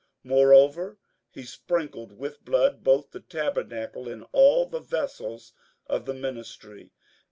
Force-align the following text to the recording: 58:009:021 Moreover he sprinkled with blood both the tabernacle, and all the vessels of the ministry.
58:009:021 0.25 0.31
Moreover 0.35 0.97
he 1.29 1.43
sprinkled 1.43 2.17
with 2.17 2.43
blood 2.43 2.83
both 2.83 3.11
the 3.11 3.19
tabernacle, 3.19 4.09
and 4.09 4.25
all 4.31 4.65
the 4.65 4.79
vessels 4.79 5.53
of 5.85 6.05
the 6.05 6.13
ministry. 6.15 6.89